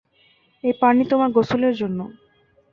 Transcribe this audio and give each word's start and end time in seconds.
এই 0.63 0.73
পানি 0.81 1.01
তোমার 1.11 1.29
গোসলের 1.31 1.73
জন্য। 1.75 1.99